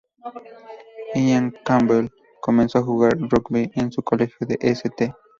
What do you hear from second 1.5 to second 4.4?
Campbell comenzó a jugar rugby en su colegio,